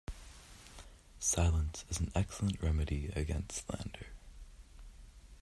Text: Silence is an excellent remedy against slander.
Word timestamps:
Silence 1.19 1.85
is 1.91 1.99
an 1.99 2.11
excellent 2.15 2.59
remedy 2.59 3.13
against 3.15 3.67
slander. 3.67 4.07